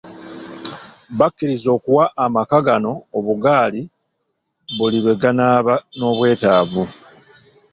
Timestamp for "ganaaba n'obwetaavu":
5.21-6.83